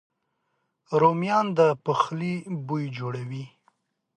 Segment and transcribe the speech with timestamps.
[1.01, 2.35] رومیان د پخلي
[2.67, 3.45] بوی جوړوي